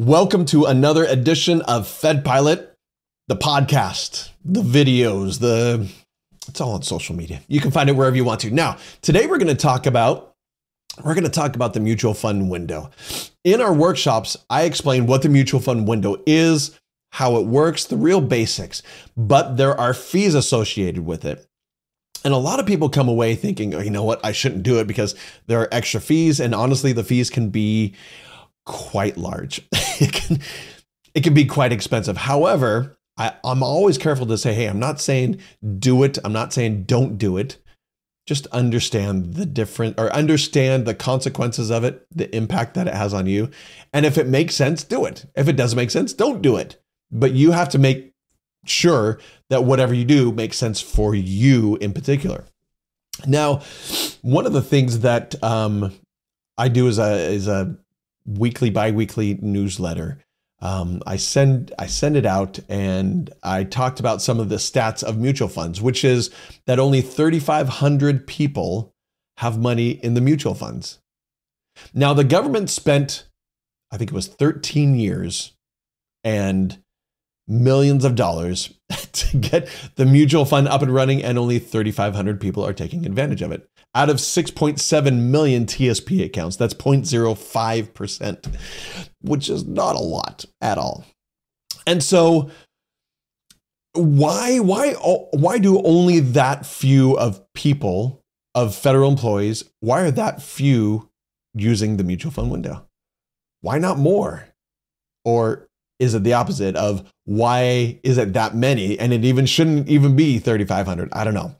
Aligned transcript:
Welcome 0.00 0.46
to 0.46 0.64
another 0.64 1.04
edition 1.04 1.60
of 1.60 1.86
Fed 1.86 2.24
Pilot, 2.24 2.74
the 3.28 3.36
podcast, 3.36 4.30
the 4.42 4.62
videos, 4.62 5.40
the 5.40 5.90
it's 6.48 6.58
all 6.58 6.72
on 6.72 6.80
social 6.80 7.14
media. 7.14 7.42
You 7.48 7.60
can 7.60 7.70
find 7.70 7.90
it 7.90 7.92
wherever 7.92 8.16
you 8.16 8.24
want 8.24 8.40
to. 8.40 8.50
Now, 8.50 8.78
today 9.02 9.26
we're 9.26 9.36
going 9.36 9.54
to 9.54 9.54
talk 9.54 9.84
about 9.84 10.32
we're 11.04 11.12
going 11.12 11.24
to 11.24 11.30
talk 11.30 11.54
about 11.54 11.74
the 11.74 11.80
mutual 11.80 12.14
fund 12.14 12.48
window. 12.50 12.88
In 13.44 13.60
our 13.60 13.74
workshops, 13.74 14.38
I 14.48 14.62
explain 14.62 15.04
what 15.04 15.20
the 15.20 15.28
mutual 15.28 15.60
fund 15.60 15.86
window 15.86 16.16
is, 16.26 16.80
how 17.10 17.36
it 17.36 17.46
works, 17.46 17.84
the 17.84 17.98
real 17.98 18.22
basics, 18.22 18.82
but 19.18 19.58
there 19.58 19.78
are 19.78 19.92
fees 19.92 20.34
associated 20.34 21.04
with 21.04 21.26
it. 21.26 21.46
And 22.24 22.32
a 22.32 22.38
lot 22.38 22.58
of 22.58 22.64
people 22.64 22.88
come 22.88 23.10
away 23.10 23.34
thinking, 23.34 23.74
oh, 23.74 23.80
you 23.80 23.90
know 23.90 24.04
what, 24.04 24.24
I 24.24 24.32
shouldn't 24.32 24.62
do 24.62 24.78
it 24.78 24.86
because 24.86 25.14
there 25.46 25.60
are 25.60 25.68
extra 25.70 26.00
fees. 26.00 26.40
And 26.40 26.54
honestly, 26.54 26.94
the 26.94 27.04
fees 27.04 27.28
can 27.28 27.50
be 27.50 27.94
quite 28.64 29.16
large. 29.16 29.60
it 30.04 30.12
can 30.12 30.40
it 31.14 31.22
can 31.22 31.34
be 31.34 31.44
quite 31.44 31.72
expensive. 31.72 32.16
However, 32.16 32.96
I, 33.16 33.34
I'm 33.44 33.62
always 33.62 33.98
careful 33.98 34.26
to 34.26 34.38
say, 34.38 34.54
hey, 34.54 34.66
I'm 34.66 34.78
not 34.78 35.00
saying 35.00 35.40
do 35.78 36.02
it. 36.02 36.18
I'm 36.24 36.32
not 36.32 36.52
saying 36.52 36.84
don't 36.84 37.18
do 37.18 37.36
it. 37.36 37.58
Just 38.26 38.46
understand 38.48 39.34
the 39.34 39.44
different 39.44 39.98
or 39.98 40.10
understand 40.12 40.86
the 40.86 40.94
consequences 40.94 41.70
of 41.70 41.84
it, 41.84 42.06
the 42.10 42.34
impact 42.34 42.74
that 42.74 42.86
it 42.86 42.94
has 42.94 43.12
on 43.12 43.26
you. 43.26 43.50
And 43.92 44.06
if 44.06 44.16
it 44.16 44.26
makes 44.26 44.54
sense, 44.54 44.84
do 44.84 45.04
it. 45.04 45.26
If 45.34 45.48
it 45.48 45.56
doesn't 45.56 45.76
make 45.76 45.90
sense, 45.90 46.12
don't 46.12 46.40
do 46.40 46.56
it. 46.56 46.80
But 47.10 47.32
you 47.32 47.50
have 47.50 47.68
to 47.70 47.78
make 47.78 48.14
sure 48.64 49.18
that 49.48 49.64
whatever 49.64 49.92
you 49.92 50.04
do 50.04 50.32
makes 50.32 50.56
sense 50.56 50.80
for 50.80 51.14
you 51.14 51.76
in 51.76 51.92
particular. 51.92 52.44
Now, 53.26 53.62
one 54.22 54.46
of 54.46 54.52
the 54.52 54.62
things 54.62 55.00
that 55.00 55.42
um, 55.42 55.92
I 56.56 56.68
do 56.68 56.86
is 56.86 56.98
a 56.98 57.16
is 57.30 57.48
a 57.48 57.76
weekly, 58.38 58.70
bi-weekly 58.70 59.38
newsletter. 59.40 60.18
Um, 60.62 61.02
I 61.06 61.16
send 61.16 61.72
I 61.78 61.86
send 61.86 62.16
it 62.16 62.26
out, 62.26 62.58
and 62.68 63.30
I 63.42 63.64
talked 63.64 63.98
about 63.98 64.20
some 64.20 64.38
of 64.38 64.50
the 64.50 64.56
stats 64.56 65.02
of 65.02 65.18
mutual 65.18 65.48
funds, 65.48 65.80
which 65.80 66.04
is 66.04 66.30
that 66.66 66.78
only 66.78 67.00
3,500 67.00 68.26
people 68.26 68.94
have 69.38 69.58
money 69.58 69.90
in 69.90 70.12
the 70.12 70.20
mutual 70.20 70.54
funds. 70.54 70.98
Now, 71.94 72.12
the 72.12 72.24
government 72.24 72.68
spent, 72.68 73.26
I 73.90 73.96
think 73.96 74.10
it 74.10 74.14
was 74.14 74.26
13 74.26 74.94
years, 74.96 75.52
and 76.22 76.82
millions 77.48 78.04
of 78.04 78.14
dollars 78.14 78.74
to 79.12 79.36
get 79.38 79.66
the 79.94 80.04
mutual 80.04 80.44
fund 80.44 80.68
up 80.68 80.82
and 80.82 80.92
running, 80.92 81.24
and 81.24 81.38
only 81.38 81.58
3,500 81.58 82.38
people 82.38 82.66
are 82.66 82.74
taking 82.74 83.06
advantage 83.06 83.40
of 83.40 83.50
it 83.50 83.69
out 83.94 84.10
of 84.10 84.16
6.7 84.16 85.18
million 85.18 85.66
TSP 85.66 86.24
accounts. 86.24 86.56
That's 86.56 86.74
0.05%, 86.74 88.56
which 89.22 89.48
is 89.48 89.64
not 89.64 89.96
a 89.96 90.00
lot 90.00 90.44
at 90.60 90.78
all. 90.78 91.04
And 91.86 92.02
so 92.02 92.50
why 93.94 94.60
why 94.60 94.92
why 94.92 95.58
do 95.58 95.82
only 95.82 96.20
that 96.20 96.64
few 96.64 97.18
of 97.18 97.42
people 97.54 98.22
of 98.54 98.74
federal 98.74 99.10
employees 99.10 99.64
why 99.80 100.02
are 100.02 100.12
that 100.12 100.40
few 100.40 101.08
using 101.54 101.96
the 101.96 102.04
mutual 102.04 102.30
fund 102.30 102.50
window? 102.50 102.86
Why 103.62 103.78
not 103.78 103.98
more? 103.98 104.46
Or 105.24 105.66
is 105.98 106.14
it 106.14 106.24
the 106.24 106.32
opposite 106.32 106.76
of 106.76 107.10
why 107.24 107.98
is 108.02 108.16
it 108.18 108.32
that 108.32 108.54
many 108.54 108.98
and 108.98 109.12
it 109.12 109.24
even 109.24 109.46
shouldn't 109.46 109.88
even 109.88 110.16
be 110.16 110.38
3500? 110.38 111.10
I 111.12 111.24
don't 111.24 111.34
know. 111.34 111.56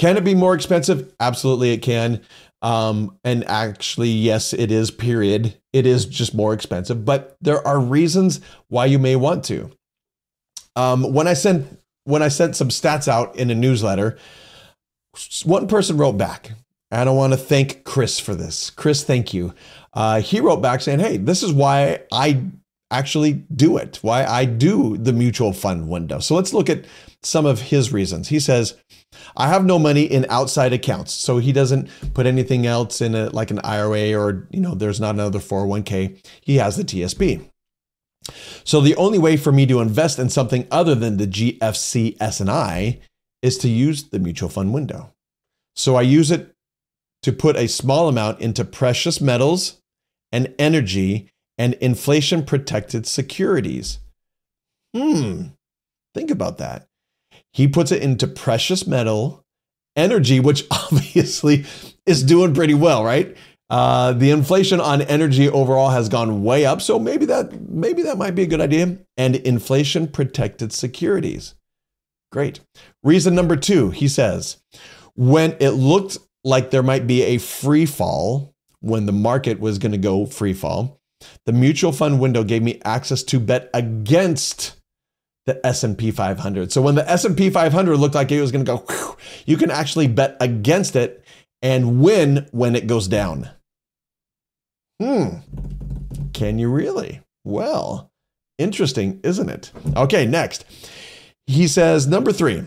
Can 0.00 0.16
it 0.16 0.24
be 0.24 0.34
more 0.34 0.54
expensive? 0.54 1.12
Absolutely, 1.20 1.72
it 1.72 1.82
can. 1.82 2.22
Um, 2.62 3.18
and 3.22 3.46
actually, 3.46 4.08
yes, 4.08 4.54
it 4.54 4.72
is, 4.72 4.90
period. 4.90 5.60
It 5.74 5.84
is 5.84 6.06
just 6.06 6.34
more 6.34 6.54
expensive, 6.54 7.04
but 7.04 7.36
there 7.42 7.66
are 7.68 7.78
reasons 7.78 8.40
why 8.68 8.86
you 8.86 8.98
may 8.98 9.14
want 9.14 9.44
to. 9.44 9.70
Um, 10.74 11.12
when 11.12 11.28
I 11.28 11.34
sent 11.34 11.82
when 12.04 12.22
I 12.22 12.28
sent 12.28 12.56
some 12.56 12.70
stats 12.70 13.08
out 13.08 13.36
in 13.36 13.50
a 13.50 13.54
newsletter, 13.54 14.16
one 15.44 15.68
person 15.68 15.98
wrote 15.98 16.16
back, 16.16 16.52
and 16.90 17.06
I 17.06 17.12
want 17.12 17.34
to 17.34 17.38
thank 17.38 17.84
Chris 17.84 18.18
for 18.18 18.34
this. 18.34 18.70
Chris, 18.70 19.04
thank 19.04 19.34
you. 19.34 19.52
Uh, 19.92 20.22
he 20.22 20.40
wrote 20.40 20.62
back 20.62 20.80
saying, 20.80 21.00
"Hey, 21.00 21.18
this 21.18 21.42
is 21.42 21.52
why 21.52 21.98
I 22.10 22.42
actually 22.90 23.44
do 23.54 23.76
it. 23.76 23.98
Why 24.02 24.24
I 24.24 24.44
do 24.44 24.96
the 24.96 25.12
mutual 25.12 25.52
fund 25.52 25.88
window." 25.88 26.18
So 26.18 26.34
let's 26.34 26.52
look 26.52 26.68
at 26.68 26.84
some 27.22 27.46
of 27.46 27.60
his 27.60 27.92
reasons. 27.92 28.28
He 28.28 28.40
says, 28.40 28.76
I 29.36 29.48
have 29.48 29.64
no 29.64 29.78
money 29.78 30.02
in 30.02 30.26
outside 30.28 30.72
accounts. 30.72 31.12
So 31.12 31.38
he 31.38 31.52
doesn't 31.52 31.88
put 32.14 32.26
anything 32.26 32.66
else 32.66 33.00
in 33.00 33.14
it 33.14 33.34
like 33.34 33.50
an 33.50 33.60
IRA 33.64 34.14
or, 34.14 34.48
you 34.50 34.60
know, 34.60 34.74
there's 34.74 35.00
not 35.00 35.14
another 35.14 35.38
401k. 35.38 36.16
He 36.40 36.56
has 36.56 36.76
the 36.76 36.84
TSP. 36.84 37.46
So 38.64 38.80
the 38.80 38.96
only 38.96 39.18
way 39.18 39.36
for 39.36 39.52
me 39.52 39.66
to 39.66 39.80
invest 39.80 40.18
in 40.18 40.30
something 40.30 40.66
other 40.70 40.94
than 40.94 41.16
the 41.16 41.26
GFC 41.26 42.16
S&I 42.20 43.00
is 43.42 43.58
to 43.58 43.68
use 43.68 44.04
the 44.04 44.18
mutual 44.18 44.48
fund 44.48 44.72
window. 44.72 45.12
So 45.74 45.96
I 45.96 46.02
use 46.02 46.30
it 46.30 46.52
to 47.22 47.32
put 47.32 47.56
a 47.56 47.68
small 47.68 48.08
amount 48.08 48.40
into 48.40 48.64
precious 48.64 49.20
metals 49.20 49.80
and 50.32 50.54
energy 50.58 51.30
and 51.60 51.74
inflation 51.74 52.42
protected 52.42 53.06
securities. 53.06 53.98
Hmm. 54.96 55.48
Think 56.14 56.30
about 56.30 56.56
that. 56.56 56.88
He 57.52 57.68
puts 57.68 57.92
it 57.92 58.02
into 58.02 58.26
precious 58.26 58.86
metal, 58.86 59.44
energy, 59.94 60.40
which 60.40 60.64
obviously 60.70 61.66
is 62.06 62.22
doing 62.22 62.54
pretty 62.54 62.72
well, 62.72 63.04
right? 63.04 63.36
Uh, 63.68 64.14
the 64.14 64.30
inflation 64.30 64.80
on 64.80 65.02
energy 65.02 65.50
overall 65.50 65.90
has 65.90 66.08
gone 66.08 66.42
way 66.42 66.64
up, 66.64 66.80
so 66.80 66.98
maybe 66.98 67.26
that 67.26 67.68
maybe 67.68 68.02
that 68.04 68.16
might 68.16 68.34
be 68.34 68.42
a 68.42 68.46
good 68.46 68.62
idea. 68.62 68.96
And 69.18 69.36
inflation 69.36 70.08
protected 70.08 70.72
securities. 70.72 71.56
Great. 72.32 72.60
Reason 73.02 73.34
number 73.34 73.56
two, 73.56 73.90
he 73.90 74.08
says, 74.08 74.56
when 75.14 75.56
it 75.60 75.72
looked 75.72 76.16
like 76.42 76.70
there 76.70 76.82
might 76.82 77.06
be 77.06 77.22
a 77.22 77.36
free 77.36 77.84
fall, 77.84 78.54
when 78.80 79.04
the 79.04 79.12
market 79.12 79.60
was 79.60 79.78
going 79.78 79.92
to 79.92 79.98
go 79.98 80.24
free 80.24 80.54
fall, 80.54 80.99
the 81.46 81.52
mutual 81.52 81.92
fund 81.92 82.20
window 82.20 82.44
gave 82.44 82.62
me 82.62 82.80
access 82.84 83.22
to 83.24 83.40
bet 83.40 83.70
against 83.74 84.76
the 85.46 85.64
S&P 85.66 86.10
500. 86.10 86.70
So 86.72 86.82
when 86.82 86.94
the 86.94 87.08
S&P 87.10 87.50
500 87.50 87.96
looked 87.96 88.14
like 88.14 88.30
it 88.30 88.40
was 88.40 88.52
going 88.52 88.64
to 88.64 88.72
go, 88.72 88.78
whew, 88.78 89.16
you 89.46 89.56
can 89.56 89.70
actually 89.70 90.06
bet 90.06 90.36
against 90.40 90.96
it 90.96 91.24
and 91.62 92.00
win 92.00 92.46
when 92.52 92.76
it 92.76 92.86
goes 92.86 93.08
down. 93.08 93.50
Hmm. 95.00 95.38
Can 96.32 96.58
you 96.58 96.70
really? 96.70 97.22
Well, 97.44 98.10
interesting, 98.58 99.20
isn't 99.22 99.48
it? 99.48 99.72
Okay, 99.96 100.26
next. 100.26 100.64
He 101.46 101.66
says 101.66 102.06
number 102.06 102.32
3. 102.32 102.64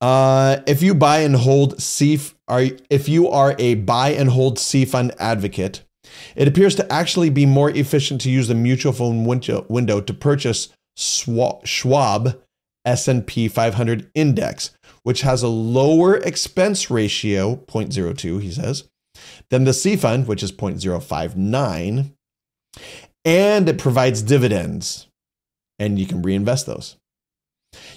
Uh, 0.00 0.62
if 0.66 0.82
you 0.82 0.94
buy 0.94 1.18
and 1.18 1.36
hold 1.36 1.80
C 1.80 2.18
are 2.48 2.64
if 2.88 3.08
you 3.08 3.28
are 3.28 3.54
a 3.58 3.74
buy 3.74 4.10
and 4.10 4.30
hold 4.30 4.58
C 4.58 4.86
fund 4.86 5.12
advocate, 5.18 5.82
it 6.36 6.48
appears 6.48 6.74
to 6.76 6.92
actually 6.92 7.30
be 7.30 7.46
more 7.46 7.70
efficient 7.70 8.20
to 8.22 8.30
use 8.30 8.48
the 8.48 8.54
mutual 8.54 8.92
fund 8.92 9.26
window, 9.26 9.66
window 9.68 10.00
to 10.00 10.14
purchase 10.14 10.68
Schwab 10.96 12.40
S&P 12.84 13.48
500 13.48 14.10
index, 14.14 14.70
which 15.02 15.22
has 15.22 15.42
a 15.42 15.48
lower 15.48 16.16
expense 16.16 16.90
ratio, 16.90 17.56
0.02, 17.56 18.40
he 18.40 18.50
says, 18.50 18.88
than 19.50 19.64
the 19.64 19.74
C 19.74 19.96
fund, 19.96 20.26
which 20.26 20.42
is 20.42 20.52
0.059, 20.52 22.12
and 23.24 23.68
it 23.68 23.78
provides 23.78 24.22
dividends, 24.22 25.08
and 25.78 25.98
you 25.98 26.06
can 26.06 26.22
reinvest 26.22 26.66
those. 26.66 26.96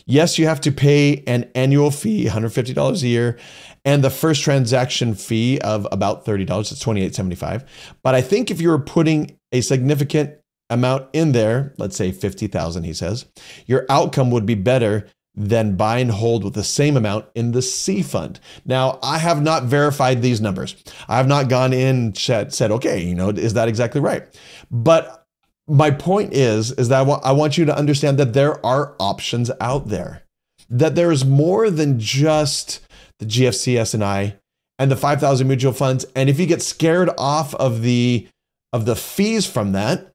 Yes, 0.06 0.38
you 0.38 0.48
have 0.48 0.62
to 0.62 0.72
pay 0.72 1.24
an 1.28 1.50
annual 1.56 1.92
fee, 1.92 2.26
$150 2.26 3.04
a 3.04 3.08
year, 3.08 3.40
and 3.86 4.04
the 4.04 4.10
first 4.10 4.44
transaction 4.44 5.16
fee 5.16 5.60
of 5.60 5.88
about 5.92 6.26
$30. 6.26 6.72
It's 6.72 6.84
$28.75. 6.84 7.66
But 8.02 8.16
I 8.16 8.22
think 8.22 8.52
if 8.52 8.62
you're 8.62 8.80
putting 8.80 9.38
a 9.52 9.62
significant 9.62 10.36
amount 10.70 11.08
in 11.14 11.32
there, 11.32 11.74
let's 11.78 11.96
say 11.96 12.12
50,000 12.12 12.84
he 12.84 12.94
says, 12.94 13.26
your 13.66 13.86
outcome 13.90 14.32
would 14.32 14.46
be 14.46 14.56
better 14.56 15.08
than 15.36 15.76
buy 15.76 15.98
and 15.98 16.12
hold 16.12 16.44
with 16.44 16.54
the 16.54 16.64
same 16.64 16.96
amount 16.96 17.26
in 17.34 17.54
the 17.54 17.62
C 17.62 18.04
fund. 18.04 18.40
Now, 18.66 19.00
I 19.02 19.18
have 19.18 19.42
not 19.42 19.64
verified 19.64 20.22
these 20.22 20.40
numbers. 20.40 20.76
I 21.08 21.18
have 21.18 21.28
not 21.28 21.50
gone 21.50 21.74
in 21.74 22.14
and 22.16 22.18
said, 22.54 22.72
okay, 22.72 23.02
you 23.02 23.16
know, 23.16 23.30
is 23.30 23.56
that 23.56 23.68
exactly 23.68 24.00
right? 24.00 24.24
But 24.70 25.23
my 25.68 25.92
point 25.92 26.34
is, 26.34 26.72
is 26.72 26.90
that 26.90 27.00
I 27.00 27.02
want, 27.04 27.26
I 27.26 27.32
want 27.32 27.58
you 27.58 27.66
to 27.66 27.78
understand 27.78 28.18
that 28.20 28.34
there 28.34 28.64
are 28.66 28.96
options 29.00 29.50
out 29.62 29.88
there, 29.88 30.24
that 30.70 30.96
there's 30.96 31.24
more 31.24 31.70
than 31.70 32.00
just 32.00 32.82
the 33.20 33.26
GFC 33.26 33.78
S&I 33.78 34.38
and 34.80 34.92
the 34.92 34.96
5,000 34.96 35.48
mutual 35.48 35.74
funds. 35.74 36.06
And 36.16 36.30
if 36.30 36.40
you 36.40 36.46
get 36.46 36.62
scared 36.62 37.10
off 37.18 37.56
of 37.56 37.82
the, 37.82 38.28
of 38.74 38.86
the 38.86 38.96
fees 38.96 39.46
from 39.46 39.72
that, 39.74 40.14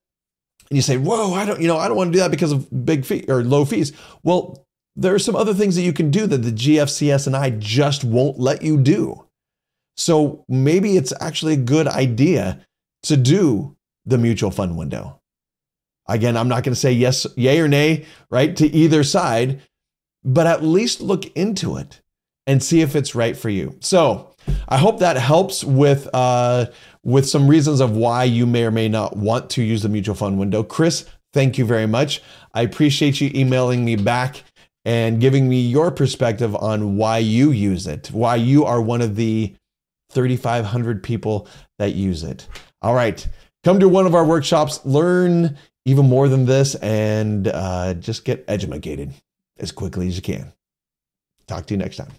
and 0.70 0.76
you 0.76 0.82
say, 0.82 0.98
"Whoa, 0.98 1.32
I 1.32 1.46
don't, 1.46 1.60
you 1.60 1.66
know, 1.66 1.78
I 1.78 1.88
don't 1.88 1.96
want 1.96 2.08
to 2.08 2.12
do 2.12 2.18
that 2.18 2.30
because 2.30 2.52
of 2.52 2.84
big 2.84 3.04
fee 3.04 3.24
or 3.28 3.42
low 3.42 3.64
fees." 3.64 3.92
Well, 4.22 4.66
there 4.96 5.14
are 5.14 5.18
some 5.18 5.36
other 5.36 5.54
things 5.54 5.76
that 5.76 5.82
you 5.82 5.92
can 5.92 6.10
do 6.10 6.26
that 6.26 6.38
the 6.38 6.50
GFCS 6.50 7.26
and 7.26 7.36
I 7.36 7.50
just 7.50 8.04
won't 8.04 8.38
let 8.38 8.62
you 8.62 8.76
do. 8.76 9.24
So 9.96 10.44
maybe 10.48 10.96
it's 10.96 11.12
actually 11.20 11.54
a 11.54 11.58
good 11.58 11.86
idea 11.86 12.66
to 13.04 13.16
do 13.16 13.76
the 14.04 14.18
mutual 14.18 14.50
fund 14.50 14.76
window. 14.76 15.17
Again, 16.08 16.36
I'm 16.36 16.48
not 16.48 16.64
going 16.64 16.74
to 16.74 16.80
say 16.80 16.92
yes, 16.92 17.26
yay 17.36 17.60
or 17.60 17.68
nay, 17.68 18.06
right, 18.30 18.56
to 18.56 18.66
either 18.66 19.04
side, 19.04 19.60
but 20.24 20.46
at 20.46 20.62
least 20.62 21.00
look 21.00 21.26
into 21.36 21.76
it 21.76 22.00
and 22.46 22.62
see 22.62 22.80
if 22.80 22.96
it's 22.96 23.14
right 23.14 23.36
for 23.36 23.50
you. 23.50 23.76
So 23.80 24.34
I 24.68 24.78
hope 24.78 25.00
that 25.00 25.16
helps 25.16 25.62
with 25.62 26.08
uh, 26.14 26.66
with 27.04 27.28
some 27.28 27.48
reasons 27.48 27.80
of 27.80 27.96
why 27.96 28.24
you 28.24 28.46
may 28.46 28.64
or 28.64 28.70
may 28.70 28.88
not 28.88 29.16
want 29.16 29.50
to 29.50 29.62
use 29.62 29.82
the 29.82 29.88
mutual 29.88 30.14
fund 30.14 30.38
window. 30.38 30.62
Chris, 30.62 31.06
thank 31.32 31.58
you 31.58 31.64
very 31.64 31.86
much. 31.86 32.22
I 32.54 32.62
appreciate 32.62 33.20
you 33.20 33.30
emailing 33.34 33.84
me 33.84 33.96
back 33.96 34.42
and 34.84 35.20
giving 35.20 35.48
me 35.48 35.60
your 35.60 35.90
perspective 35.90 36.56
on 36.56 36.96
why 36.96 37.18
you 37.18 37.50
use 37.50 37.86
it, 37.86 38.10
why 38.12 38.36
you 38.36 38.64
are 38.64 38.80
one 38.80 39.02
of 39.02 39.16
the 39.16 39.54
3,500 40.10 41.02
people 41.02 41.46
that 41.78 41.94
use 41.94 42.22
it. 42.24 42.48
All 42.80 42.94
right, 42.94 43.26
come 43.64 43.80
to 43.80 43.88
one 43.88 44.06
of 44.06 44.14
our 44.14 44.24
workshops, 44.24 44.80
learn 44.86 45.58
even 45.88 46.06
more 46.06 46.28
than 46.28 46.44
this, 46.44 46.74
and 46.76 47.48
uh, 47.48 47.94
just 47.94 48.24
get 48.24 48.44
edumacated 48.46 49.12
as 49.58 49.72
quickly 49.72 50.06
as 50.06 50.16
you 50.16 50.22
can. 50.22 50.52
Talk 51.46 51.64
to 51.66 51.74
you 51.74 51.78
next 51.78 51.96
time. 51.96 52.10